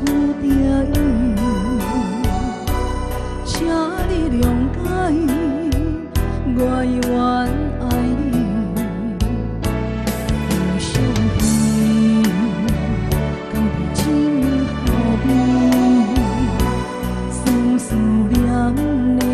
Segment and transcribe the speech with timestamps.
[0.00, 0.48] 故乡
[0.94, 0.96] 的
[3.44, 3.52] 请
[4.08, 4.78] 你谅解
[6.56, 7.08] 我的怨
[7.80, 7.84] 爱
[8.16, 8.30] 你
[17.30, 17.38] 思
[17.78, 17.88] 思
[18.30, 18.38] 念
[19.18, 19.29] 念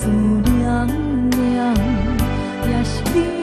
[0.00, 0.86] 思念
[1.28, 1.74] 念
[2.66, 3.39] 也是你